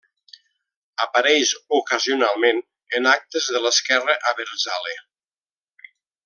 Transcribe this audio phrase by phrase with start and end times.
[1.03, 2.63] Apareix ocasionalment
[3.01, 4.99] en actes de l'esquerra abertzale.